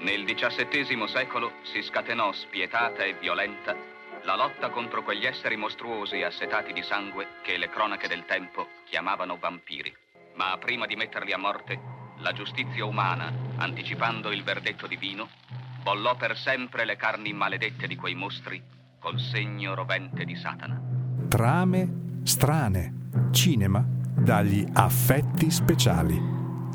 [0.00, 3.74] Nel XVII secolo si scatenò spietata e violenta
[4.24, 9.36] la lotta contro quegli esseri mostruosi assetati di sangue che le cronache del tempo chiamavano
[9.38, 9.94] vampiri.
[10.34, 11.80] Ma prima di metterli a morte,
[12.18, 15.28] la giustizia umana, anticipando il verdetto divino,
[15.82, 18.60] bollò per sempre le carni maledette di quei mostri
[18.98, 20.80] col segno rovente di Satana.
[21.28, 22.94] Trame strane.
[23.30, 26.20] Cinema dagli affetti speciali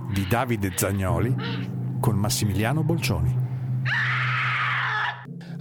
[0.10, 3.34] di Davide Zagnoli con Massimiliano Bolcioni.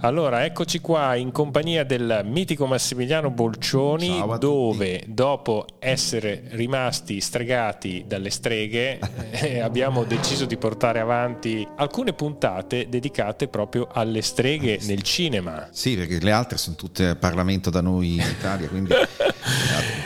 [0.03, 8.31] Allora, eccoci qua in compagnia del mitico Massimiliano Bolcioni, dove dopo essere rimasti stregati dalle
[8.31, 8.97] streghe
[9.29, 15.67] eh, abbiamo deciso di portare avanti alcune puntate dedicate proprio alle streghe nel cinema.
[15.69, 18.95] Sì, perché le altre sono tutte a Parlamento da noi in Italia, quindi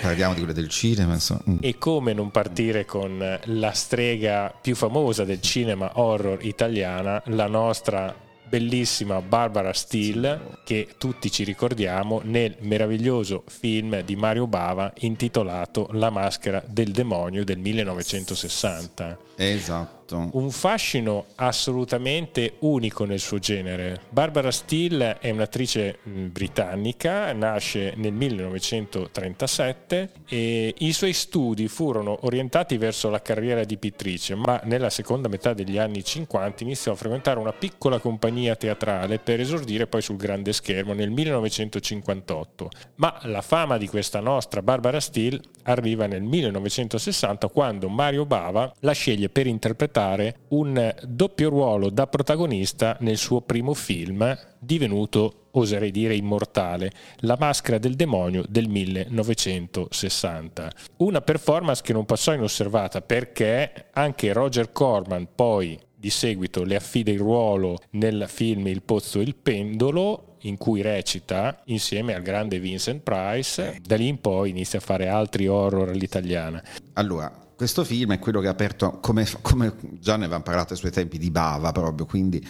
[0.01, 1.13] parliamo di quelle del cinema.
[1.13, 1.41] Insomma.
[1.51, 1.57] Mm.
[1.61, 8.23] E come non partire con la strega più famosa del cinema horror italiana, la nostra
[8.47, 16.09] bellissima Barbara Steele che tutti ci ricordiamo nel meraviglioso film di Mario Bava intitolato La
[16.09, 19.17] maschera del demonio del 1960.
[19.35, 19.95] Esatto.
[20.13, 24.01] Un fascino assolutamente unico nel suo genere.
[24.09, 33.09] Barbara Steele è un'attrice britannica, nasce nel 1937 e i suoi studi furono orientati verso
[33.09, 37.53] la carriera di pittrice, ma nella seconda metà degli anni 50 iniziò a frequentare una
[37.53, 42.69] piccola compagnia teatrale per esordire poi sul grande schermo nel 1958.
[42.95, 48.91] Ma la fama di questa nostra Barbara Steele arriva nel 1960 quando Mario Bava la
[48.91, 56.15] sceglie per interpretare un doppio ruolo da protagonista nel suo primo film divenuto oserei dire
[56.15, 60.71] immortale, La maschera del demonio del 1960.
[60.97, 67.11] Una performance che non passò inosservata perché anche Roger Corman poi di seguito le affida
[67.11, 72.59] il ruolo nel film Il pozzo e il pendolo in cui recita insieme al grande
[72.59, 73.79] Vincent Price.
[73.81, 76.63] Da lì in poi inizia a fare altri horror all'italiana.
[76.93, 80.79] Allora, questo film è quello che ha aperto, come, come già ne avevamo parlato ai
[80.79, 82.45] suoi tempi, di Bava proprio, quindi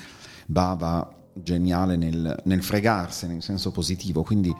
[0.45, 4.55] Bava geniale nel, nel fregarsene in senso positivo, quindi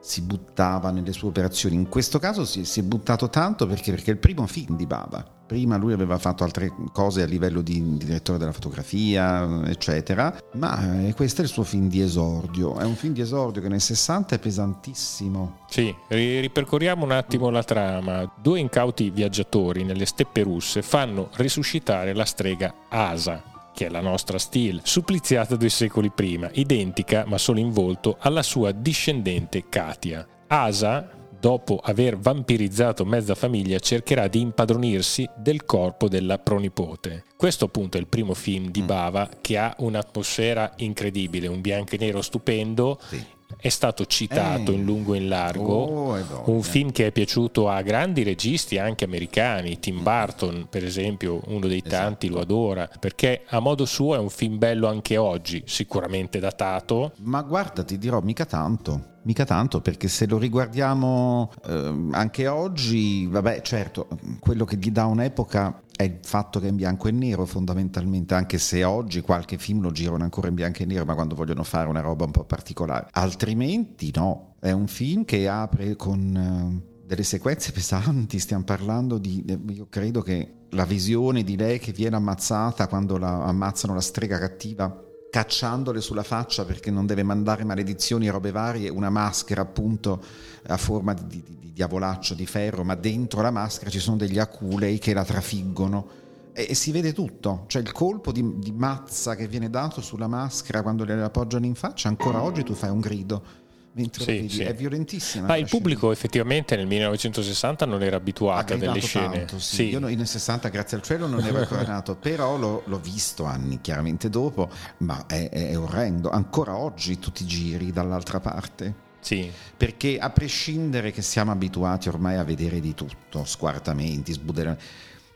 [0.00, 1.74] si buttava nelle sue operazioni.
[1.74, 4.86] In questo caso si, si è buttato tanto perché, perché è il primo film di
[4.86, 10.32] Bava prima lui aveva fatto altre cose a livello di, di direttore della fotografia, eccetera,
[10.52, 12.78] ma eh, questo è il suo film di esordio.
[12.78, 15.62] È un film di esordio che nel 60 è pesantissimo.
[15.68, 18.32] Sì, ripercorriamo un attimo la trama.
[18.40, 23.42] Due incauti viaggiatori nelle steppe russe fanno risuscitare la strega Asa,
[23.72, 28.42] che è la nostra Steel, suppliziata due secoli prima, identica ma solo in volto alla
[28.42, 30.26] sua discendente Katia.
[30.46, 37.24] Asa dopo aver vampirizzato mezza famiglia, cercherà di impadronirsi del corpo della pronipote.
[37.36, 38.86] Questo appunto è il primo film di mm.
[38.86, 43.00] Bava che ha un'atmosfera incredibile, un bianco e nero stupendo.
[43.08, 44.74] Sì è stato citato eh.
[44.74, 49.04] in lungo e in largo, oh, un film che è piaciuto a grandi registi anche
[49.04, 50.02] americani, Tim mm.
[50.02, 52.38] Burton per esempio, uno dei tanti esatto.
[52.38, 57.12] lo adora, perché a modo suo è un film bello anche oggi, sicuramente datato.
[57.18, 59.18] Ma guarda, ti dirò mica tanto.
[59.22, 64.08] Mica tanto perché se lo riguardiamo eh, anche oggi, vabbè certo,
[64.38, 68.34] quello che gli dà un'epoca è il fatto che è in bianco e nero fondamentalmente,
[68.34, 71.62] anche se oggi qualche film lo girano ancora in bianco e nero, ma quando vogliono
[71.62, 73.08] fare una roba un po' particolare.
[73.10, 76.80] Altrimenti no, è un film che apre con...
[76.82, 81.90] Uh, delle sequenze pesanti, stiamo parlando di, io credo che la visione di lei che
[81.90, 87.64] viene ammazzata quando la, ammazzano la strega cattiva cacciandole sulla faccia perché non deve mandare
[87.64, 90.22] maledizioni e robe varie, una maschera appunto
[90.66, 94.38] a forma di, di, di diavolaccio di ferro, ma dentro la maschera ci sono degli
[94.38, 96.18] aculei che la trafiggono.
[96.52, 100.82] E, si vede tutto, cioè il colpo di, di mazza che viene dato sulla maschera
[100.82, 103.59] quando le appoggiano in faccia, ancora oggi tu fai un grido
[103.92, 104.62] mentre sì, sì.
[104.62, 105.46] è violentissima.
[105.46, 106.12] Ma il pubblico scena.
[106.12, 109.38] effettivamente nel 1960 non era abituato a delle scene.
[109.38, 109.74] Tanto, sì.
[109.74, 109.82] Sì.
[109.88, 113.80] Io nel 60 grazie al cielo non ero ancora nato, però l'ho, l'ho, visto anni
[113.80, 116.30] chiaramente dopo, ma è, è, orrendo.
[116.30, 119.08] Ancora oggi tu ti giri dall'altra parte.
[119.20, 119.50] Sì.
[119.76, 124.84] Perché a prescindere che siamo abituati ormai a vedere di tutto, squartamenti, sbuderamenti,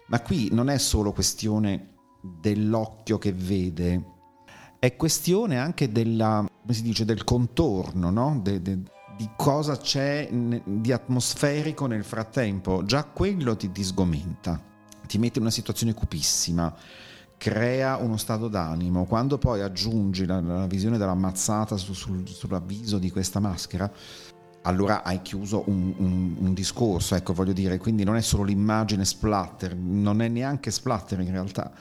[0.07, 4.14] ma qui non è solo questione dell'occhio che vede,
[4.85, 8.39] è questione anche della, dice, del contorno, no?
[8.43, 8.79] de, de,
[9.17, 12.85] di cosa c'è di atmosferico nel frattempo.
[12.85, 14.61] Già quello ti, ti sgomenta,
[15.07, 16.75] ti mette in una situazione cupissima,
[17.39, 19.07] crea uno stato d'animo.
[19.07, 23.91] Quando poi aggiungi la, la visione dell'ammazzata su, sul, sull'avviso di questa maschera,
[24.65, 29.07] allora hai chiuso un, un, un, discorso, ecco voglio dire, quindi non è solo l'immagine
[29.07, 31.73] splatter, non è neanche splatter in realtà,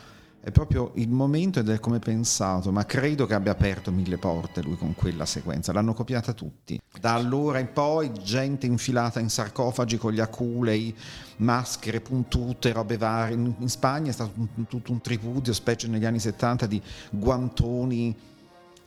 [0.43, 4.61] è proprio il momento ed è come pensato, ma credo che abbia aperto mille porte
[4.61, 6.77] lui con quella sequenza, l'hanno copiata tutti.
[6.99, 10.93] Da allora in poi gente infilata in sarcofagi con gli aculei,
[11.37, 13.37] maschere puntute, robe varie.
[13.37, 18.13] In, Spagna è stato un, tutto un tripudio, specie negli anni 70, di guantoni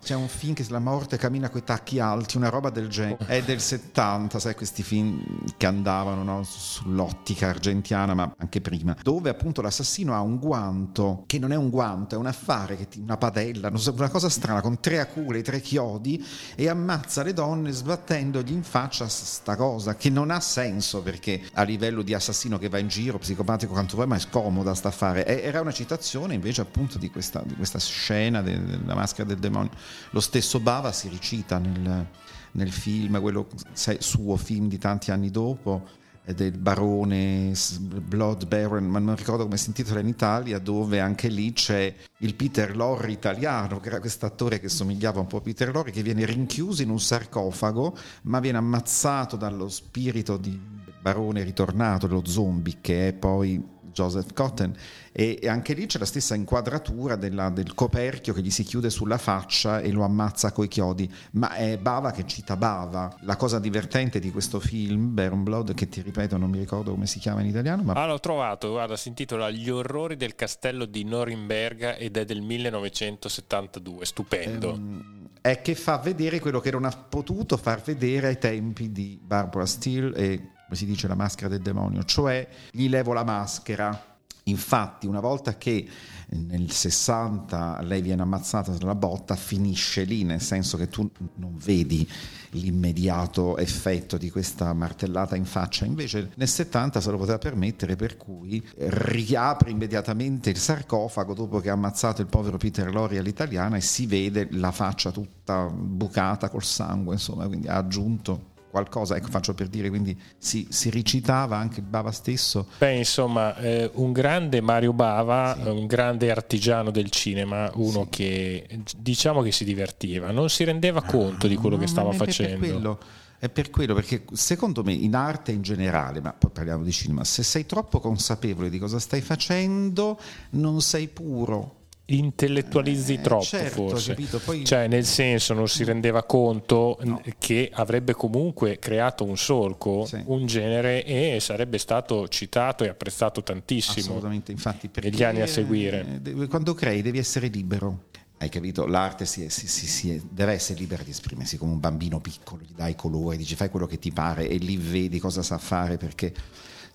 [0.06, 3.26] c'è un film che la morte cammina coi tacchi alti, una roba del genere.
[3.26, 5.20] È del 70, sai, questi film
[5.56, 11.41] che andavano no, sull'ottica argentiana, ma anche prima, dove appunto l'assassino ha un guanto, che
[11.41, 15.00] non è un guanto, è un affare, ti, una padella, una cosa strana, con tre
[15.00, 16.25] acule, tre chiodi,
[16.55, 21.64] e ammazza le donne sbattendogli in faccia sta cosa, che non ha senso perché a
[21.64, 25.26] livello di assassino che va in giro, psicopatico quanto vuoi, ma è scomoda sta affare.
[25.43, 30.20] Era una citazione invece appunto di questa, di questa scena della maschera del demonio lo
[30.20, 32.06] stesso Bava si ricita nel,
[32.52, 36.04] nel film, quello suo film di tanti anni dopo,
[36.34, 41.52] del barone Blood Baron, ma non ricordo come si intitola in Italia, dove anche lì
[41.52, 45.72] c'è il Peter Lorre italiano, che era questo attore che somigliava un po' a Peter
[45.72, 50.58] Lorre, che viene rinchiuso in un sarcofago, ma viene ammazzato dallo spirito di
[51.00, 54.75] barone ritornato, lo zombie, che è poi Joseph Cotton
[55.10, 58.90] e, e anche lì c'è la stessa inquadratura della, del coperchio che gli si chiude
[58.90, 63.16] sulla faccia e lo ammazza coi chiodi, ma è Bava che cita Bava.
[63.20, 67.06] La cosa divertente di questo film, Baron Blood, che ti ripeto non mi ricordo come
[67.06, 67.94] si chiama in italiano, ma...
[67.94, 72.42] Ah, l'ho trovato, guarda, si intitola Gli orrori del castello di Norimberga ed è del
[72.42, 74.75] 1972, stupendo.
[74.75, 79.19] Ehm, è che fa vedere quello che non ha potuto far vedere ai tempi di
[79.22, 84.14] Barbara Steele e come si dice, la maschera del demonio, cioè gli levo la maschera.
[84.48, 85.88] Infatti, una volta che
[86.28, 92.08] nel 60 lei viene ammazzata dalla botta, finisce lì, nel senso che tu non vedi
[92.50, 95.84] l'immediato effetto di questa martellata in faccia.
[95.84, 101.70] Invece nel 70 se lo poteva permettere, per cui riapre immediatamente il sarcofago dopo che
[101.70, 106.64] ha ammazzato il povero Peter Lori all'italiana e si vede la faccia tutta bucata col
[106.64, 111.81] sangue, insomma, quindi ha aggiunto qualcosa, ecco faccio per dire, quindi si, si recitava anche
[111.81, 112.67] Bava stesso.
[112.78, 115.69] Beh, insomma, eh, un grande Mario Bava, sì.
[115.69, 118.08] un grande artigiano del cinema, uno sì.
[118.11, 122.99] che diciamo che si divertiva, non si rendeva ah, conto di quello che stava facendo.
[123.38, 127.23] È per quello, perché secondo me in arte in generale, ma poi parliamo di cinema,
[127.23, 130.19] se sei troppo consapevole di cosa stai facendo,
[130.50, 134.14] non sei puro intellettualizzi eh, troppo certo, forse
[134.44, 134.64] Poi...
[134.64, 137.20] cioè nel senso non si rendeva conto no.
[137.38, 140.23] che avrebbe comunque creato un solco sì.
[140.26, 146.20] un genere e sarebbe stato citato e apprezzato tantissimo assolutamente infatti negli anni a seguire
[146.49, 148.05] quando crei devi essere libero
[148.38, 148.85] hai capito?
[148.85, 152.94] L'arte si si, si deve essere libera di esprimersi come un bambino piccolo, gli dai
[152.94, 156.35] colori, dici fai quello che ti pare e lì vedi cosa sa fare perché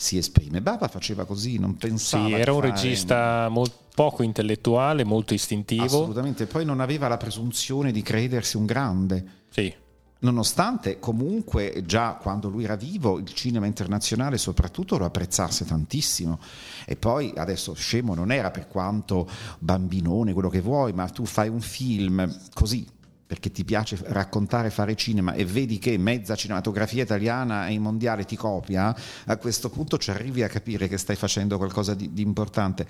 [0.01, 0.61] si esprime.
[0.61, 2.25] Baba faceva così, non pensava.
[2.25, 2.71] Sì, era un fare...
[2.71, 5.83] regista molto poco intellettuale, molto istintivo.
[5.83, 9.25] Assolutamente, poi non aveva la presunzione di credersi un grande.
[9.49, 9.73] Sì.
[10.19, 16.39] Nonostante comunque già quando lui era vivo il cinema internazionale soprattutto lo apprezzasse tantissimo
[16.85, 19.27] e poi adesso scemo non era per quanto
[19.57, 22.87] bambinone quello che vuoi ma tu fai un film così
[23.31, 28.35] perché ti piace raccontare, fare cinema e vedi che mezza cinematografia italiana e mondiale ti
[28.35, 28.93] copia,
[29.23, 32.85] a questo punto ci arrivi a capire che stai facendo qualcosa di, di importante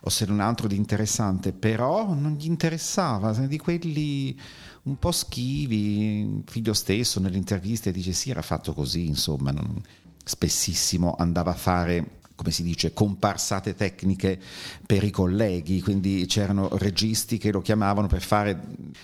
[0.00, 4.36] o se non altro di interessante, però non gli interessava, di quelli
[4.82, 9.80] un po' schivi, figlio stesso nelle interviste dice sì era fatto così, insomma, non,
[10.24, 14.38] spessissimo andava a fare come si dice, comparsate tecniche
[14.86, 18.60] per i colleghi, quindi c'erano registi che lo chiamavano per fare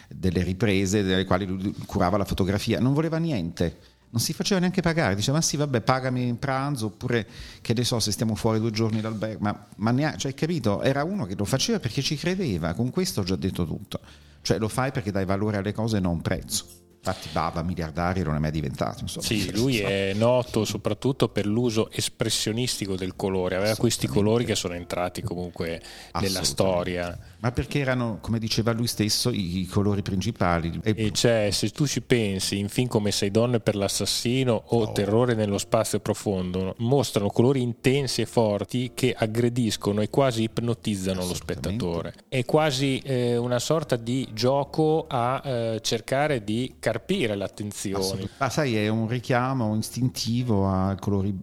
[0.09, 3.79] delle riprese delle quali lui curava la fotografia, non voleva niente,
[4.11, 7.27] non si faceva neanche pagare, diceva ma sì vabbè pagami in pranzo oppure
[7.63, 11.03] che ne so se stiamo fuori due giorni dall'albergo, ma, ma neanche, cioè capito, era
[11.03, 14.01] uno che lo faceva perché ci credeva, con questo ho già detto tutto,
[14.43, 16.82] cioè lo fai perché dai valore alle cose e non prezzo.
[17.05, 19.01] Infatti Bava miliardario non è mai diventato.
[19.01, 19.27] Insomma.
[19.27, 24.75] Sì, lui è noto soprattutto per l'uso espressionistico del colore, aveva questi colori che sono
[24.75, 25.83] entrati comunque
[26.21, 30.81] nella storia ma perché erano, come diceva lui stesso, i, i colori principali.
[30.85, 34.83] E, e cioè, se tu ci pensi, in film come Sei donne per l'assassino o
[34.83, 34.93] oh.
[34.93, 41.35] Terrore nello spazio profondo, mostrano colori intensi e forti che aggrediscono e quasi ipnotizzano lo
[41.35, 42.15] spettatore.
[42.29, 48.29] È quasi eh, una sorta di gioco a eh, cercare di carpire l'attenzione.
[48.39, 51.35] Ma sai, è un richiamo istintivo ai colori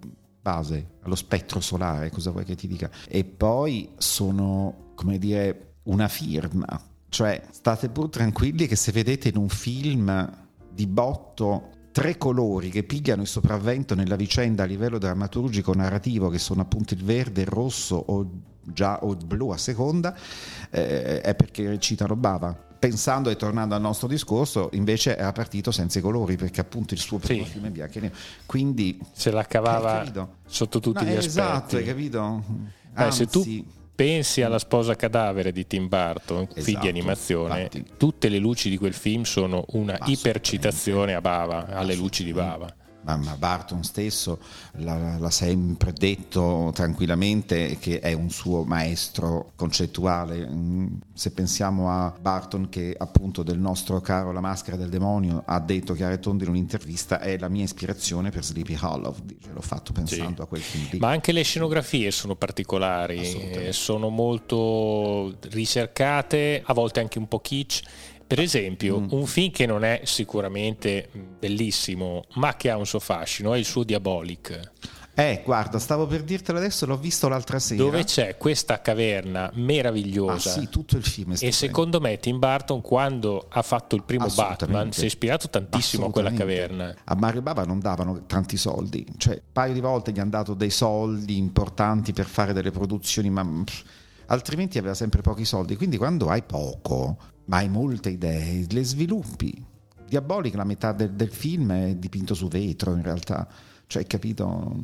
[0.41, 2.89] base, allo spettro solare, cosa vuoi che ti dica?
[3.08, 6.68] E poi sono, come dire, una firma.
[7.10, 12.84] Cioè, state pur tranquilli che se vedete in un film di botto tre colori che
[12.84, 17.48] pigliano il sopravvento nella vicenda a livello drammaturgico narrativo, che sono appunto il verde, il
[17.48, 18.29] rosso o
[18.62, 20.15] già o blu a seconda,
[20.70, 26.00] eh, è perché recitano Bava pensando e tornando al nostro discorso, invece era partito senza
[26.00, 27.51] i colori perché appunto il suo primo sì.
[27.51, 28.15] film è bianco e nero.
[28.45, 30.05] Quindi se la cavava
[30.48, 31.27] sotto tutti no, gli esatto, aspetti.
[31.27, 32.43] Esatto, hai capito?
[32.93, 37.86] Beh, se tu pensi alla sposa cadavere di Tim Burton, esatto, film di animazione, infatti.
[37.98, 42.74] tutte le luci di quel film sono una ipercitazione a Bava, alle luci di Bava
[43.01, 44.39] ma Barton stesso
[44.74, 50.48] l'ha, sempre detto tranquillamente che è un suo maestro concettuale.
[50.48, 55.60] Mm, se pensiamo a Barton che appunto del nostro caro La maschera del demonio ha
[55.60, 59.15] detto chiaro tondo in un'intervista è la mia ispirazione per Sleepy Hollow,
[59.53, 60.41] l'ho fatto pensando sì.
[60.41, 61.00] a quel film lì.
[61.00, 67.84] Ma anche le scenografie sono particolari, sono molto ricercate, a volte anche un po' kitsch
[68.29, 69.07] per esempio, mm.
[69.09, 71.09] un film che non è sicuramente
[71.39, 74.71] bellissimo, ma che ha un suo fascino, è il suo Diabolic.
[75.15, 77.81] Eh, guarda, stavo per dirtelo adesso, l'ho visto l'altra sera.
[77.81, 80.51] Dove c'è questa caverna meravigliosa.
[80.51, 81.33] Ah, sì, tutto il film.
[81.39, 86.05] e secondo me Tim Burton, quando ha fatto il primo Batman, si è ispirato tantissimo
[86.05, 86.93] a quella caverna.
[87.05, 90.53] A Mario Bava non davano tanti soldi, cioè un paio di volte gli hanno dato
[90.53, 93.43] dei soldi importanti per fare delle produzioni, ma
[94.27, 95.75] altrimenti aveva sempre pochi soldi.
[95.75, 97.17] Quindi quando hai poco
[97.50, 99.65] ma hai molte idee, le sviluppi.
[100.08, 103.48] Diabolic, la metà del, del film è dipinto su vetro in realtà,
[103.88, 104.75] cioè capito?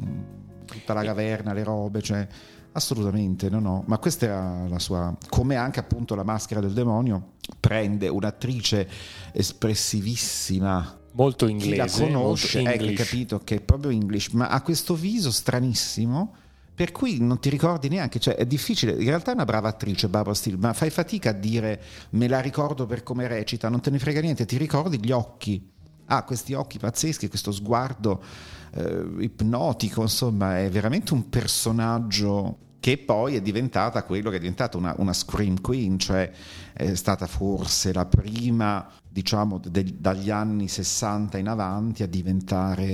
[0.66, 2.28] Tutta la caverna, le robe, cioè
[2.72, 7.34] assolutamente no no, ma questa era la sua, come anche appunto la maschera del demonio,
[7.60, 8.90] prende un'attrice
[9.32, 11.00] espressivissima.
[11.12, 15.32] Molto inglese, chi la conosce, ecco, capito che è proprio English, ma ha questo viso
[15.32, 16.34] stranissimo
[16.76, 20.10] per cui non ti ricordi neanche, cioè è difficile, in realtà è una brava attrice
[20.10, 23.90] Barbara Steele, ma fai fatica a dire me la ricordo per come recita, non te
[23.90, 25.72] ne frega niente, ti ricordi gli occhi.
[26.08, 28.22] Ha ah, questi occhi pazzeschi, questo sguardo
[28.74, 34.78] eh, ipnotico, insomma, è veramente un personaggio che poi è diventata quello che è diventata
[34.78, 36.30] una, una scream queen, cioè
[36.72, 42.86] è stata forse la prima, diciamo, de, dagli anni 60 in avanti a diventare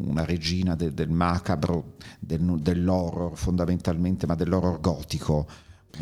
[0.00, 5.46] una regina de, del macabro, del, dell'horror fondamentalmente, ma dell'horror gotico.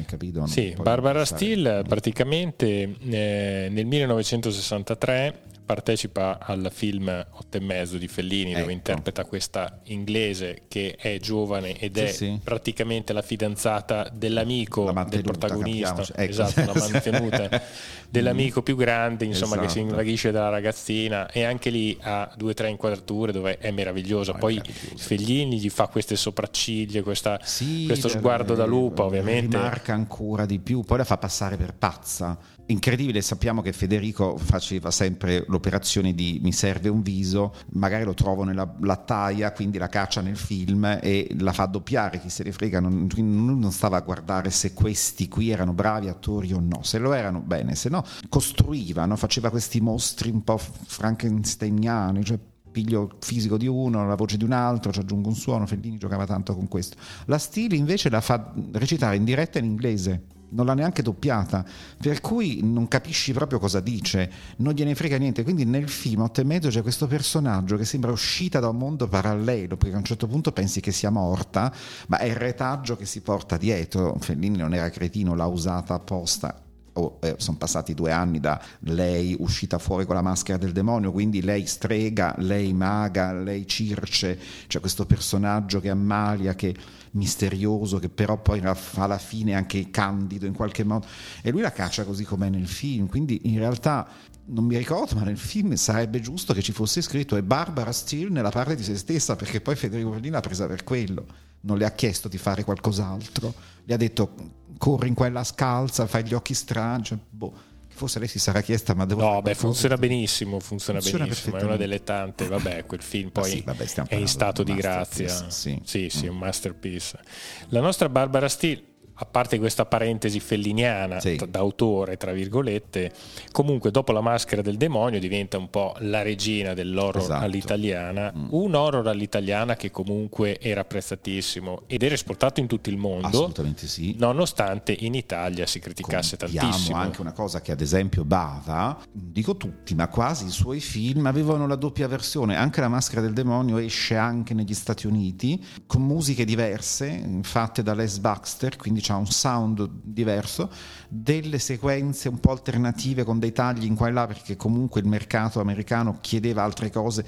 [0.05, 0.45] Capito?
[0.47, 8.51] Sì, Barbara Steele praticamente eh, nel 1963 partecipa al film Otto e mezzo di Fellini
[8.51, 8.61] ecco.
[8.61, 12.39] dove interpreta questa inglese che è giovane ed è sì.
[12.43, 16.31] praticamente la fidanzata dell'amico del protagonista ecco.
[16.31, 17.63] esatto, la mantenuta
[18.09, 19.67] dell'amico più grande insomma esatto.
[19.67, 19.91] che si esatto.
[19.93, 24.39] invaghisce dalla ragazzina e anche lì ha due o tre inquadrature dove è meravigliosa oh,
[24.39, 24.61] poi
[24.97, 30.59] Fellini gli fa queste sopracciglia questa, sì, questo sguardo da lupa ovviamente rimarca ancora di
[30.59, 36.39] più poi la fa passare per pazza incredibile, sappiamo che Federico faceva sempre l'operazione di
[36.43, 41.35] mi serve un viso, magari lo trovo nella lattaia, quindi la caccia nel film e
[41.39, 45.51] la fa doppiare, chi se ne frega, non, non stava a guardare se questi qui
[45.51, 49.17] erano bravi attori o no, se lo erano bene, se no costruiva, no?
[49.17, 52.39] faceva questi mostri un po' frankensteiniani, cioè
[52.75, 56.27] piglio fisico di uno, la voce di un altro, ci aggiungo un suono, Fellini giocava
[56.27, 56.97] tanto con questo.
[57.27, 61.65] La Stili invece la fa recitare in diretta in inglese non l'ha neanche doppiata,
[62.01, 65.43] per cui non capisci proprio cosa dice, non gliene frega niente.
[65.43, 69.09] Quindi nel film Otto e mezzo c'è questo personaggio che sembra uscita da un mondo
[69.09, 71.73] parallelo, perché a un certo punto pensi che sia morta,
[72.09, 74.17] ma è il retaggio che si porta dietro.
[74.21, 76.64] Fellini non era cretino, l'ha usata apposta
[76.95, 81.13] oh, eh, sono passati due anni da lei uscita fuori con la maschera del demonio,
[81.13, 86.75] quindi lei strega, lei maga, lei circe, c'è questo personaggio che ammalia, che
[87.13, 91.07] misterioso, che però poi alla fine anche candido in qualche modo,
[91.43, 94.09] e lui la caccia così com'è nel film, quindi in realtà
[94.47, 98.31] non mi ricordo, ma nel film sarebbe giusto che ci fosse scritto è Barbara Steele
[98.31, 101.27] nella parte di se stessa, perché poi Federico Fellini l'ha presa per quello,
[101.65, 103.53] non le ha chiesto di fare qualcos'altro,
[103.85, 104.35] le ha detto
[104.79, 107.73] corri in quella scalza, fai gli occhi strani, cioè, boh.
[107.95, 111.59] Forse lei si sarà chiesta, ma devo No, beh, funziona benissimo, funziona, funziona benissimo.
[111.59, 112.49] È una delle tante.
[112.49, 115.29] Vabbè, quel film poi sì, vabbè, è in stato di grazia.
[115.29, 116.31] Sì, sì, sì mm.
[116.31, 117.21] un masterpiece.
[117.69, 118.83] La nostra Barbara Steele
[119.17, 121.39] a parte questa parentesi felliniana sì.
[121.49, 123.13] d'autore, tra virgolette,
[123.53, 127.45] comunque dopo la maschera del demonio diventa un po' la regina dell'horror esatto.
[127.45, 128.47] all'italiana, mm.
[128.51, 133.87] un horror all'italiana che comunque era apprezzatissimo ed era esportato in tutto il mondo, assolutamente
[133.87, 136.97] sì, nonostante in Italia si criticasse Contiamo tantissimo.
[136.97, 141.69] anche una cosa che ad esempio Bava, dico tutti, ma quasi i suoi film avevano
[141.69, 146.45] la doppia versione, anche la maschera del demonio esce anche negli Stati Uniti con musiche
[146.45, 150.71] diverse fatte da Les Baxter, quindi ha un sound diverso,
[151.09, 155.07] delle sequenze un po' alternative con dei tagli in qua e là perché comunque il
[155.07, 157.25] mercato americano chiedeva altre cose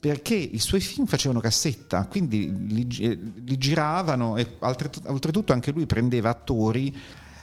[0.00, 2.86] perché i suoi film facevano cassetta, quindi li,
[3.44, 6.96] li giravano e oltretutto anche lui prendeva attori,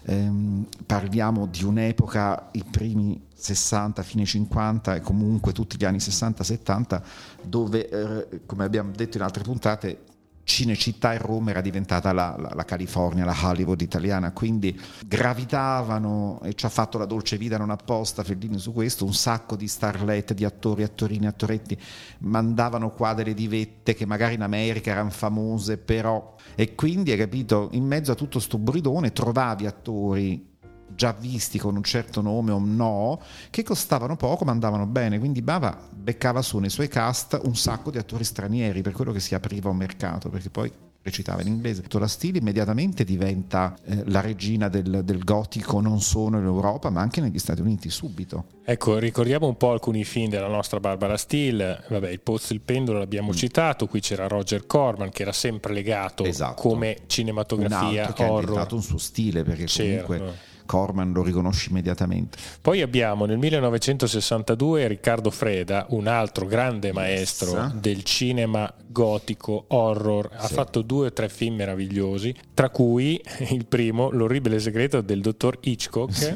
[0.05, 7.01] ehm, parliamo di un'epoca, i primi 60, fine 50 e comunque tutti gli anni 60-70,
[7.43, 9.99] dove, eh, come abbiamo detto in altre puntate,
[10.45, 16.53] Cinecittà e Roma era diventata la, la, la, California, la Hollywood italiana, quindi gravitavano e
[16.53, 20.33] ci ha fatto la dolce vita non apposta Fellini su questo, un sacco di starlet,
[20.33, 21.75] di attori, attorini, attoretti,
[22.19, 26.35] mandavano qua delle divette che magari in America erano famose, però...
[26.53, 30.53] E quindi, hai capito, in mezzo a tutto sto bridone trovavi attori
[30.93, 35.41] già visti con un certo nome o no, che costavano poco ma andavano bene, quindi
[35.41, 39.35] Bava beccava su nei suoi cast un sacco di attori stranieri, per quello che si
[39.35, 40.71] apriva un mercato, perché poi
[41.05, 41.83] recitava in inglese.
[41.87, 46.99] La Stile immediatamente diventa eh, la regina del, del, gotico non solo in Europa ma
[47.01, 48.45] anche negli Stati Uniti, subito.
[48.65, 52.61] Ecco, ricordiamo un po' alcuni film della nostra Barbara Steele, vabbè il Pozzo e il
[52.61, 53.35] Pendolo l'abbiamo mm.
[53.35, 56.61] citato, qui c'era Roger Corman che era sempre legato esatto.
[56.61, 58.35] come cinematografia un altro horror.
[58.35, 60.17] che ha diventato un suo stile perché comunque...
[60.17, 62.37] C'era Corman lo riconosci immediatamente.
[62.61, 67.73] Poi abbiamo nel 1962 Riccardo Freda, un altro grande maestro yes.
[67.73, 70.45] del cinema gotico, horror, sì.
[70.45, 75.57] ha fatto due o tre film meravigliosi, tra cui il primo, L'orribile segreto del dottor
[75.61, 76.33] Hitchcock, sì.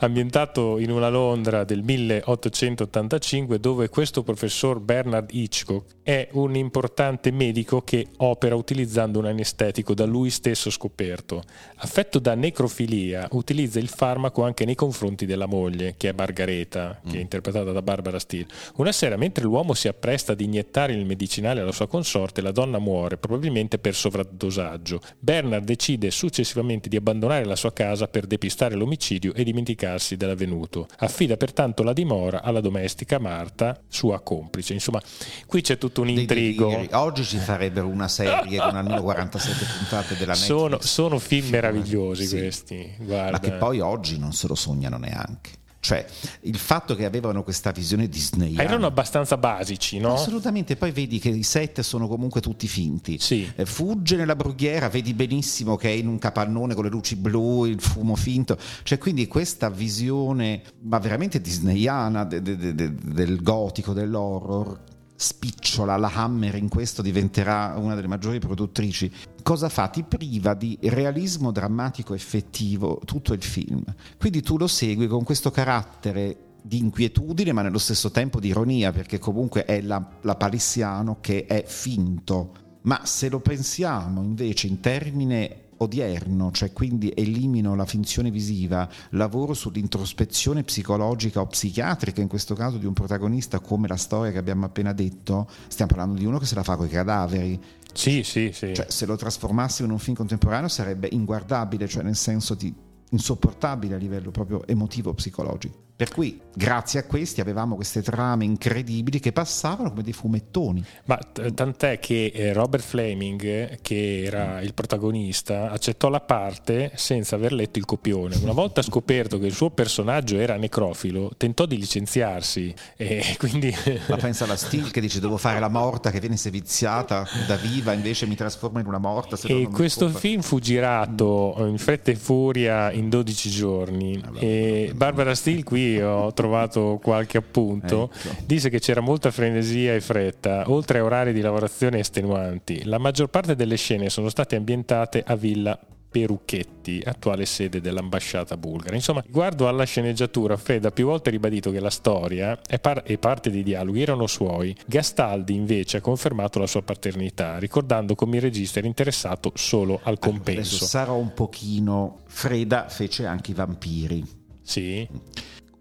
[0.00, 7.82] ambientato in una Londra del 1885 dove questo professor Bernard Hitchcock è un importante medico
[7.82, 11.42] che opera utilizzando un anestetico da lui stesso scoperto.
[11.76, 17.14] Affetto da necrofilia, utilizza il farmaco anche nei confronti della moglie, che è Margareta, che
[17.14, 17.20] è mm.
[17.20, 18.46] interpretata da Barbara Steele.
[18.76, 22.78] Una sera, mentre l'uomo si appresta ad iniettare il medicinale alla sua consorte, la donna
[22.78, 25.00] muore, probabilmente per sovradosaggio.
[25.18, 30.88] Bernard decide successivamente di abbandonare la sua casa per depistare l'omicidio e dimenticarsi dell'avvenuto.
[30.98, 34.72] Affida pertanto la dimora alla domestica Marta, sua complice.
[34.72, 35.00] Insomma,
[35.46, 36.86] qui c'è tutto un intrigo.
[36.92, 40.46] Oggi ci farebbero una serie con almeno 47 puntate della Netflix.
[40.46, 42.38] Sono, sono film meravigliosi sì.
[42.38, 42.94] questi.
[43.04, 43.30] Guarda.
[43.32, 45.60] Ma che poi oggi non se lo sognano neanche.
[45.82, 46.06] Cioè,
[46.42, 48.56] il fatto che avevano questa visione Disney.
[48.56, 50.14] Erano abbastanza basici, no?
[50.14, 53.18] Assolutamente, poi vedi che i set sono comunque tutti finti.
[53.18, 53.50] Sì.
[53.52, 57.64] Eh, fugge nella brughiera, vedi benissimo che è in un capannone con le luci blu,
[57.64, 58.56] il fumo finto.
[58.84, 64.78] Cioè, quindi questa visione, ma veramente disneyana de, de, de, del gotico, dell'horror,
[65.22, 69.10] spicciola, la Hammer in questo diventerà una delle maggiori produttrici.
[69.42, 69.86] Cosa fa?
[69.88, 73.84] Ti priva di realismo drammatico effettivo tutto il film.
[74.18, 78.90] Quindi tu lo segui con questo carattere di inquietudine, ma nello stesso tempo di ironia,
[78.90, 82.54] perché comunque è la, la palissiano che è finto.
[82.82, 89.54] Ma se lo pensiamo invece in termine odierno, cioè quindi elimino la finzione visiva, lavoro
[89.54, 94.64] sull'introspezione psicologica o psichiatrica, in questo caso di un protagonista come la storia che abbiamo
[94.64, 97.60] appena detto, stiamo parlando di uno che se la fa con i cadaveri.
[97.92, 98.74] Sì, sì, sì.
[98.74, 102.74] Cioè, se lo trasformassimo in un film contemporaneo sarebbe inguardabile, cioè nel senso di
[103.10, 105.90] insopportabile a livello proprio emotivo psicologico.
[106.02, 110.84] Per cui, grazie a questi, avevamo queste trame incredibili che passavano come dei fumettoni.
[111.04, 117.36] Ma t- tant'è che eh, Robert Fleming, che era il protagonista, accettò la parte senza
[117.36, 118.34] aver letto il copione.
[118.42, 122.74] Una volta scoperto che il suo personaggio era necrofilo, tentò di licenziarsi.
[122.96, 123.72] E quindi...
[124.08, 127.92] Ma pensa alla Steel che dice devo fare la morta che viene seviziata da viva,
[127.92, 129.38] invece mi trasforma in una morta.
[129.46, 134.20] e questo film fu girato in fretta e furia in 12 giorni.
[134.20, 138.36] Allora, e Barbara Steele qui ho trovato qualche appunto, ecco.
[138.46, 142.84] dice che c'era molta frenesia e fretta, oltre a orari di lavorazione estenuanti.
[142.84, 145.78] La maggior parte delle scene sono state ambientate a Villa
[146.12, 148.94] Perucchetti, attuale sede dell'ambasciata bulgara.
[148.94, 153.16] Insomma, riguardo alla sceneggiatura, Fred ha più volte ribadito che la storia e, par- e,
[153.16, 154.76] parte dei dialoghi erano suoi.
[154.86, 160.18] Gastaldi invece ha confermato la sua paternità, ricordando come il regista era interessato solo al
[160.18, 160.76] compenso.
[160.76, 162.20] Adesso sarò un pochino...
[162.26, 164.24] Freda fece anche i vampiri.
[164.62, 165.08] Sì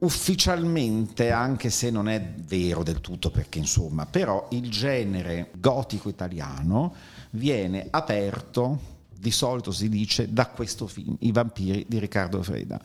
[0.01, 6.93] ufficialmente, anche se non è vero del tutto, perché insomma, però il genere gotico italiano
[7.31, 8.79] viene aperto,
[9.17, 12.81] di solito si dice, da questo film, I vampiri di Riccardo Freda.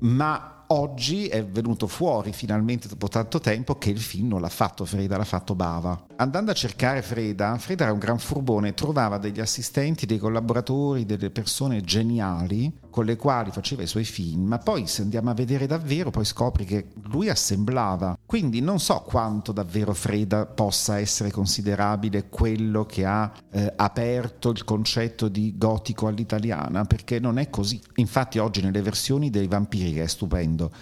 [0.00, 4.84] Ma oggi è venuto fuori finalmente dopo tanto tempo che il film non l'ha fatto
[4.84, 6.06] Freda, l'ha fatto Bava.
[6.16, 11.30] Andando a cercare Freda, Freda era un gran furbone, trovava degli assistenti, dei collaboratori, delle
[11.30, 15.68] persone geniali con le quali faceva i suoi film, ma poi se andiamo a vedere
[15.68, 18.18] davvero poi scopri che lui assemblava.
[18.26, 24.64] Quindi non so quanto davvero Freda possa essere considerabile quello che ha eh, aperto il
[24.64, 27.80] concetto di gotico all'italiana, perché non è così.
[27.94, 30.72] Infatti oggi nelle versioni dei vampiri, che è stupendo,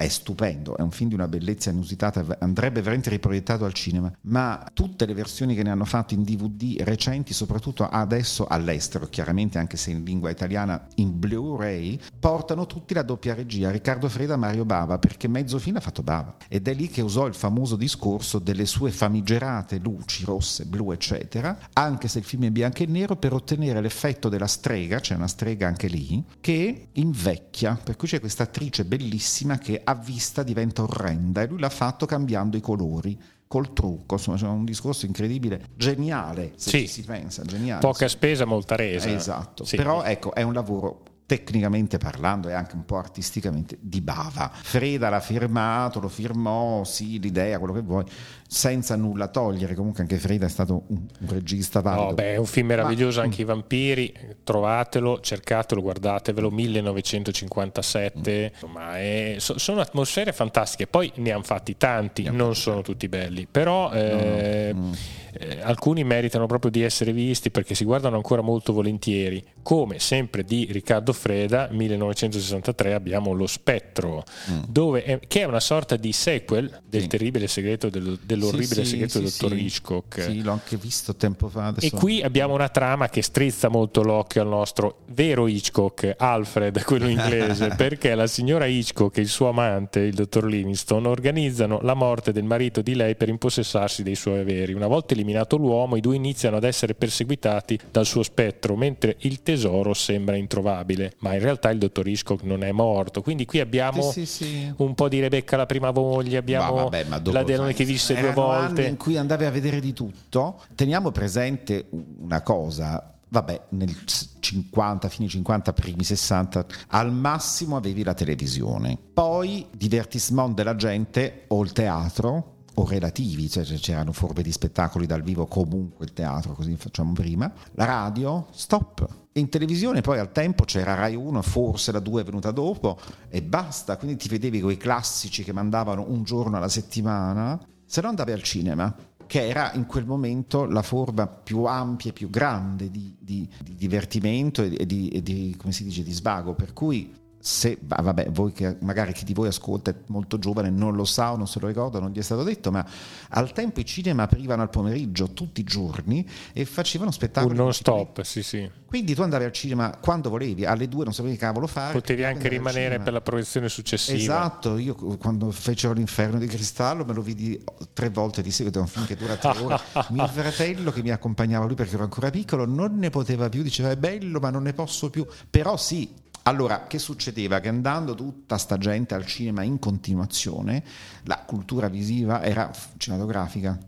[0.00, 4.66] è stupendo, è un film di una bellezza inusitata, andrebbe veramente riproiettato al cinema, ma
[4.72, 9.76] tutte le versioni che ne hanno fatto in DVD recenti, soprattutto adesso all'estero, chiaramente anche
[9.76, 14.98] se in lingua italiana in Blu-ray, portano tutti la doppia regia, Riccardo Freda, Mario Bava,
[14.98, 16.36] perché mezzo film ha fatto Bava.
[16.48, 21.58] Ed è lì che usò il famoso discorso delle sue famigerate luci rosse, blu, eccetera,
[21.74, 25.28] anche se il film è bianco e nero, per ottenere l'effetto della strega, c'è una
[25.28, 30.82] strega anche lì, che invecchia, per cui c'è questa attrice bellissima che a vista diventa
[30.82, 35.66] orrenda e lui l'ha fatto cambiando i colori col trucco, insomma c'è un discorso incredibile,
[35.74, 36.86] geniale se sì.
[36.86, 37.80] si pensa, geniale.
[37.80, 39.10] Poca spesa, molta resa.
[39.10, 39.76] Esatto, sì.
[39.76, 44.50] però ecco è un lavoro tecnicamente parlando e anche un po' artisticamente di bava.
[44.52, 48.04] Freda l'ha firmato, lo firmò, sì, l'idea, quello che vuoi,
[48.48, 49.76] senza nulla togliere.
[49.76, 52.06] Comunque anche Freda è stato un, un regista valido.
[52.06, 53.42] No, beh, è un film meraviglioso, Ma, anche mm.
[53.42, 58.52] i vampiri, trovatelo, cercatelo, guardatevelo, 1957, mm.
[58.52, 60.88] insomma, è, sono atmosfere fantastiche.
[60.88, 63.92] Poi ne hanno fatti tanti, non sono tutti belli, però...
[63.92, 65.18] Eh, no, no.
[65.32, 70.44] Eh, alcuni meritano proprio di essere visti perché si guardano ancora molto volentieri, come sempre
[70.44, 74.62] di Riccardo Freda, 1963 abbiamo Lo Spettro, mm.
[74.68, 77.06] dove è, che è una sorta di sequel del sì.
[77.06, 80.22] terribile segreto del, dell'orribile sì, segreto sì, del dottor Hitchcock.
[80.22, 81.66] Sì, l'ho anche visto tempo fa.
[81.66, 81.94] Adesso...
[81.94, 87.08] E qui abbiamo una trama che strizza molto l'occhio al nostro vero Hitchcock, Alfred, quello
[87.08, 92.32] inglese, perché la signora Hitchcock e il suo amante, il dottor Livingston, organizzano la morte
[92.32, 94.72] del marito di lei per impossessarsi dei suoi averi.
[94.72, 99.42] Una volta eliminato l'uomo, i due iniziano ad essere perseguitati dal suo spettro, mentre il
[99.42, 101.14] tesoro sembra introvabile.
[101.18, 103.22] Ma in realtà il dottor Hitchcock non è morto.
[103.22, 104.74] Quindi qui abbiamo sì, sì, sì.
[104.76, 108.14] un po' di Rebecca la prima moglie, abbiamo ma vabbè, ma la Delone che visse
[108.14, 108.86] due volte.
[108.86, 110.62] in cui andavi a vedere di tutto.
[110.74, 111.86] Teniamo presente
[112.20, 113.94] una cosa, vabbè, nel
[114.40, 118.98] 50, fine 50, primi 60, al massimo avevi la televisione.
[119.12, 125.46] Poi divertissement della gente o il teatro relativi, cioè c'erano forme di spettacoli dal vivo,
[125.46, 127.50] comunque il teatro, così facciamo prima.
[127.72, 129.06] La radio, stop.
[129.32, 133.42] In televisione poi al tempo c'era Rai 1, forse la 2 è venuta dopo e
[133.42, 138.32] basta, quindi ti vedevi quei classici che mandavano un giorno alla settimana, se no andavi
[138.32, 138.94] al cinema
[139.30, 143.76] che era in quel momento la forma più ampia e più grande di, di, di
[143.76, 148.52] divertimento e di, e di, come si dice, di svago, per cui se, vabbè, voi
[148.52, 151.58] che magari chi di voi ascolta è molto giovane non lo sa o non se
[151.58, 152.86] lo ricorda, non gli è stato detto, ma
[153.30, 157.56] al tempo i cinema aprivano al pomeriggio tutti i giorni e facevano spettacoli.
[157.56, 158.70] Un non stop, sì, sì.
[158.84, 161.94] Quindi tu andavi al cinema quando volevi, alle due non sapevi che cavolo fare.
[161.94, 164.18] Potevi anche rimanere per la proiezione successiva.
[164.18, 167.62] Esatto, io quando fecero l'inferno di cristallo me lo vidi
[167.94, 169.78] tre volte di seguito, è un film che dura tre ore.
[170.10, 173.90] Mio fratello che mi accompagnava lui perché ero ancora piccolo non ne poteva più, diceva
[173.90, 175.26] è bello ma non ne posso più.
[175.48, 177.60] Però sì, allora, che succedeva?
[177.60, 180.82] Che andando tutta sta gente al cinema in continuazione,
[181.24, 183.78] la cultura visiva era cinematografica.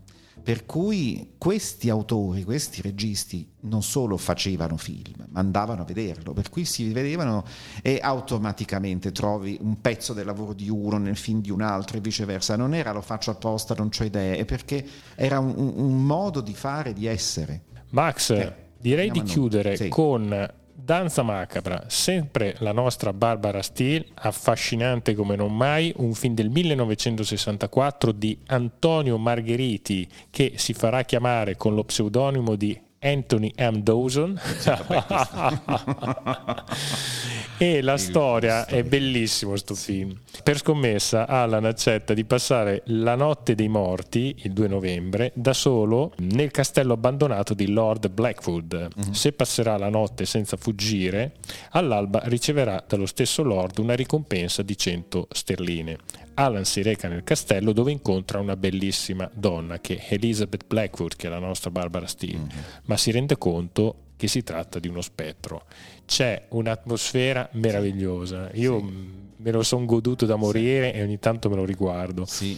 [0.43, 6.49] Per cui questi autori, questi registi non solo facevano film, ma andavano a vederlo, per
[6.49, 7.45] cui si vedevano
[7.81, 12.01] e automaticamente trovi un pezzo del lavoro di uno nel film di un altro e
[12.01, 12.57] viceversa.
[12.57, 14.85] Non era lo faccio apposta, non ho idee, è perché
[15.15, 17.63] era un, un modo di fare, di essere.
[17.91, 19.87] Max, eh, direi di chiudere sì.
[19.87, 26.49] con Danza macabra, sempre la nostra Barbara Steele, affascinante come non mai, un film del
[26.49, 33.81] 1964 di Antonio Margheriti che si farà chiamare con lo pseudonimo di Anthony M.
[33.81, 34.39] Dawson.
[37.57, 40.17] e la storia è bellissimo sto film.
[40.43, 46.13] Per scommessa Alan accetta di passare la notte dei morti, il 2 novembre, da solo
[46.17, 48.87] nel castello abbandonato di Lord Blackwood.
[48.95, 49.13] Uh-huh.
[49.13, 51.33] Se passerà la notte senza fuggire,
[51.71, 55.97] all'alba riceverà dallo stesso Lord una ricompensa di 100 sterline.
[56.35, 61.27] Alan si reca nel castello dove incontra una bellissima donna che è Elizabeth Blackwood, che
[61.27, 62.63] è la nostra Barbara Steele, mm-hmm.
[62.85, 65.65] ma si rende conto che si tratta di uno spettro.
[66.05, 68.49] C'è un'atmosfera meravigliosa.
[68.53, 70.97] Io sì me lo sono goduto da morire sì.
[70.97, 72.25] e ogni tanto me lo riguardo.
[72.25, 72.57] Sì.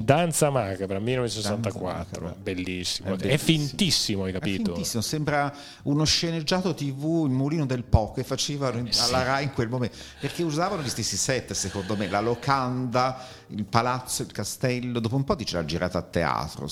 [0.00, 2.42] Danza macabra 1964, macabra.
[2.42, 3.16] bellissimo.
[3.16, 4.62] È, è, fintissimo, hai capito?
[4.62, 9.44] È fintissimo, sembra uno sceneggiato TV, il mulino del po' che facevano in, alla Rai
[9.44, 14.32] in quel momento, perché usavano gli stessi set, secondo me, la locanda, il palazzo, il
[14.32, 16.68] castello, dopo un po' dice l'ha girata a teatro,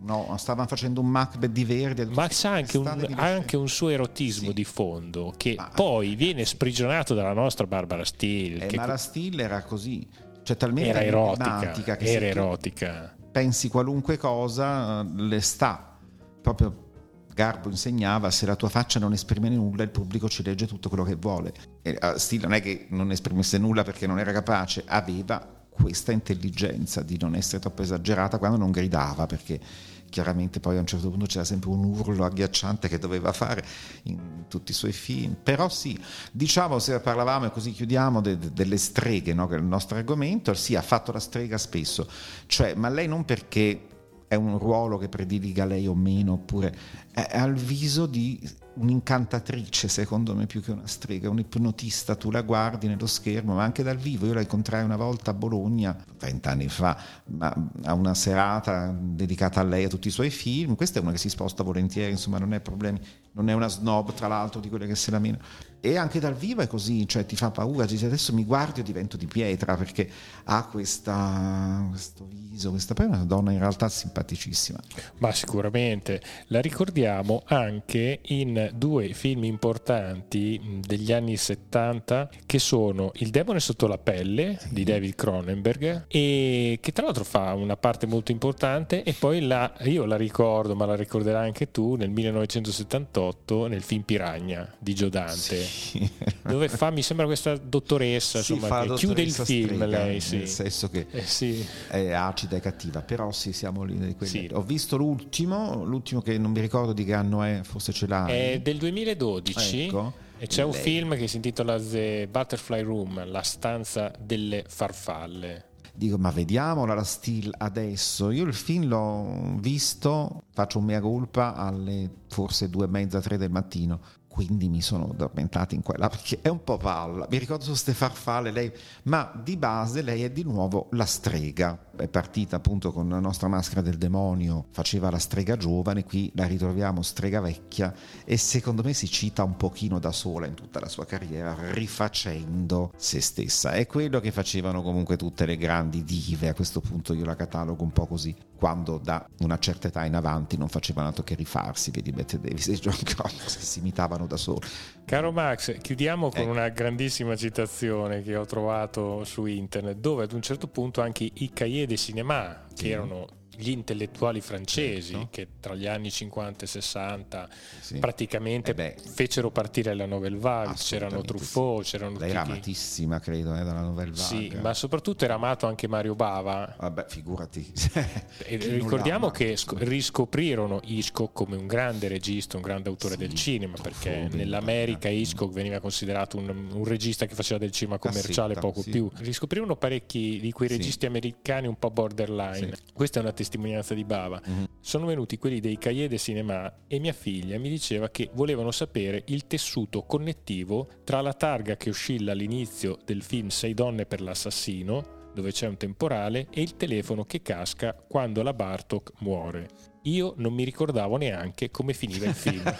[0.00, 2.04] no, stavano facendo un Macbeth di Verdi.
[2.06, 4.54] Max ha anche, un, anche un, suo erotismo sì.
[4.54, 8.64] di fondo che Ma, poi viene sprigionato dalla nostra Barbara Steele.
[8.64, 10.06] Eh, che la Still era così,
[10.42, 13.14] cioè talmente era erotica, che era erotica.
[13.30, 15.96] pensi qualunque cosa, le sta.
[16.40, 16.86] Proprio
[17.34, 21.04] Garbo insegnava se la tua faccia non esprime nulla il pubblico ci legge tutto quello
[21.04, 21.52] che vuole.
[21.82, 27.02] E Still non è che non esprimesse nulla perché non era capace, aveva questa intelligenza
[27.02, 29.60] di non essere troppo esagerata quando non gridava perché
[30.08, 33.64] chiaramente poi a un certo punto c'era sempre un urlo agghiacciante che doveva fare
[34.04, 35.36] in tutti i suoi film.
[35.42, 35.98] Però sì,
[36.32, 39.96] diciamo se parlavamo e così chiudiamo de, de, delle streghe, no, che è il nostro
[39.96, 42.08] argomento, sì, ha fatto la strega spesso,
[42.46, 43.86] cioè, ma lei non perché
[44.28, 46.76] è un ruolo che prediliga lei o meno, oppure
[47.12, 48.38] è al viso di
[48.78, 53.64] un'incantatrice, secondo me, più che una strega, un ipnotista, tu la guardi nello schermo, ma
[53.64, 54.26] anche dal vivo.
[54.26, 56.96] Io la incontrai una volta a Bologna, vent'anni fa,
[57.40, 60.74] a una serata dedicata a lei e a tutti i suoi film.
[60.74, 63.00] Questa è una che si sposta volentieri, insomma, non è problemi,
[63.38, 65.38] non è una snob, tra l'altro, di quelle che se la meno.
[65.80, 68.82] E anche dal vivo è così, cioè ti fa paura, dici adesso mi guardi e
[68.82, 70.10] divento di pietra perché
[70.44, 74.80] ha questa, questo viso, questa poi è una donna in realtà simpaticissima.
[75.18, 83.30] Ma sicuramente la ricordiamo anche in due film importanti degli anni 70 che sono Il
[83.30, 88.32] demone sotto la pelle di David Cronenberg e che tra l'altro fa una parte molto
[88.32, 93.27] importante e poi la, io la ricordo ma la ricorderai anche tu nel 1978
[93.66, 96.10] nel film Piragna di Gio Dante sì.
[96.42, 100.36] dove fa mi sembra questa dottoressa sì, insomma, che chiude il film strega, lei sì.
[100.38, 101.66] nel senso che eh, sì.
[101.88, 104.16] è acida e cattiva però sì siamo lì
[104.52, 108.26] ho visto l'ultimo l'ultimo che non mi ricordo di che anno è forse ce l'ha
[108.26, 110.26] è del 2012 ecco.
[110.40, 115.67] E c'è un film che si intitola The Butterfly Room, la stanza delle farfalle.
[115.98, 118.30] Dico, ma vediamola la still adesso.
[118.30, 123.36] Io il film l'ho visto, faccio un mea colpa alle forse due e mezza, tre
[123.36, 124.00] del mattino
[124.38, 127.26] quindi mi sono addormentata in quella perché è un po' palla.
[127.28, 128.70] Mi ricordo su ste farfalle lei,
[129.04, 131.86] ma di base lei è di nuovo la strega.
[131.96, 136.46] È partita appunto con la nostra maschera del demonio, faceva la strega giovane, qui la
[136.46, 137.92] ritroviamo strega vecchia
[138.24, 142.92] e secondo me si cita un pochino da sola in tutta la sua carriera, rifacendo
[142.96, 143.72] se stessa.
[143.72, 147.82] È quello che facevano comunque tutte le grandi dive, a questo punto io la catalogo
[147.82, 151.90] un po' così, quando da una certa età in avanti non facevano altro che rifarsi,
[151.90, 154.60] vedi Bette Davis e John Connors che si imitavano da solo.
[155.04, 156.50] Caro Max, chiudiamo con ecco.
[156.50, 161.50] una grandissima citazione che ho trovato su internet, dove ad un certo punto anche i
[161.52, 163.26] cahiers de cinéma, che erano
[163.60, 165.28] gli intellettuali francesi certo.
[165.32, 167.48] che tra gli anni 50 e 60
[167.80, 167.98] sì.
[167.98, 173.64] praticamente eh fecero partire la Nouvelle Vague, c'erano Truffaut, c'erano Lei era amatissima, credo, eh,
[173.64, 174.50] dalla Nouvelle Vague.
[174.50, 176.76] Sì, ma soprattutto era amato anche Mario Bava.
[176.78, 177.72] Vabbè, figurati.
[178.46, 183.76] ricordiamo che sc- riscoprirono Hitchcock come un grande regista, un grande autore sì, del cinema,
[183.80, 188.82] perché nell'America Hitchcock veniva considerato un, un, regista che faceva del cinema commerciale Cassetta, poco
[188.82, 188.90] sì.
[188.90, 189.10] più.
[189.16, 192.76] Riscoprirono parecchi di quei registi americani un po' borderline.
[192.92, 194.40] Questa è una testimonianza testimonianza di Bava.
[194.46, 194.64] Mm-hmm.
[194.80, 199.24] Sono venuti quelli dei Cahiers de Cinema e mia figlia mi diceva che volevano sapere
[199.28, 205.30] il tessuto connettivo tra la targa che oscilla all'inizio del film Sei donne per l'assassino,
[205.34, 209.68] dove c'è un temporale, e il telefono che casca quando la Bartok muore
[210.02, 212.62] io non mi ricordavo neanche come finiva il film.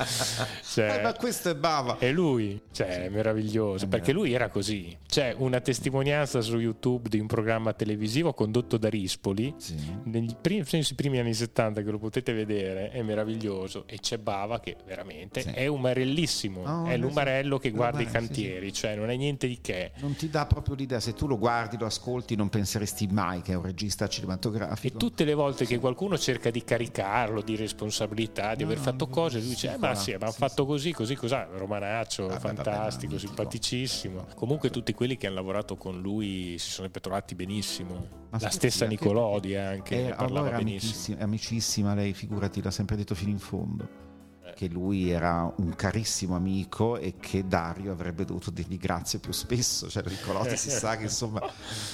[0.62, 1.98] cioè, eh, ma questo è Bava.
[1.98, 4.96] È lui, cioè, è meraviglioso, perché lui era così.
[5.06, 9.76] C'è una testimonianza su YouTube di un programma televisivo condotto da Rispoli, sì.
[10.04, 13.84] negli primi, primi, anni 70 che lo potete vedere, è meraviglioso.
[13.86, 15.50] E c'è Bava che veramente sì.
[15.50, 19.58] è umarellissimo, oh, è l'umarello che guarda i cantieri, sì, cioè non è niente di
[19.60, 19.92] che.
[19.96, 23.52] Non ti dà proprio l'idea, se tu lo guardi, lo ascolti, non penseresti mai che
[23.52, 24.96] è un regista cinematografico.
[24.96, 29.08] E tutte le volte che qualcuno cerca di caricarlo di responsabilità, di no, aver fatto
[29.08, 31.48] cose, lui dice, eh, ma sì, abbiamo sì, fatto così, così, cos'ha?
[31.52, 34.26] Romanaccio, ah, fantastico, vabbè, simpaticissimo.
[34.36, 38.18] Comunque tutti quelli che hanno lavorato con lui si sono trovati benissimo.
[38.30, 41.16] Ma La stessa Nicolodi anche, eh, parlava allora benissimo.
[41.16, 44.09] Amicissima, amicissima lei, figurati, l'ha sempre detto fino in fondo
[44.60, 49.88] che lui era un carissimo amico e che Dario avrebbe dovuto dirgli grazie più spesso.
[49.88, 51.40] Cioè, Riccolotti si sa che insomma,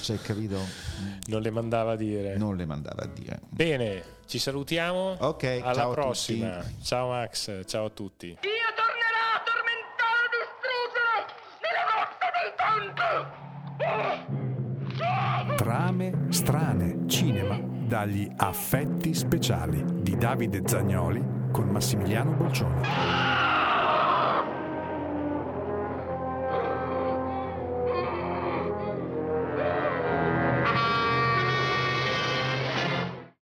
[0.02, 0.58] cioè, capito?
[1.26, 2.36] Non le mandava a dire.
[2.36, 3.38] Non le mandava a dire.
[3.50, 5.16] Bene, ci salutiamo.
[5.20, 6.60] Ok, alla prossima.
[6.82, 8.36] Ciao Max, ciao a tutti.
[8.40, 11.22] Dio tornerà a tormentare e distruggere
[11.62, 12.50] nelle notti dei
[15.46, 15.54] conti.
[15.54, 23.45] Trame strane, cinema, dagli affetti speciali di Davide Zagnoli con Massimiliano Bolcioni.